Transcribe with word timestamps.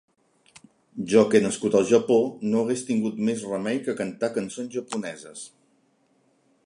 Jo 1.11 1.21
que 1.33 1.37
he 1.39 1.41
nascut 1.43 1.77
al 1.79 1.85
Japó, 1.91 2.17
no 2.53 2.63
hagués 2.65 2.83
tingut 2.87 3.21
més 3.29 3.45
remei 3.51 3.83
que 3.89 3.97
cantar 4.01 4.31
cançons 4.39 4.75
japoneses. 4.79 5.45